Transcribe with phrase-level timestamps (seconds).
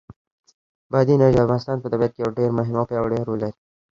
[0.91, 3.55] بادي انرژي د افغانستان په طبیعت کې یو ډېر مهم او پیاوړی رول لري.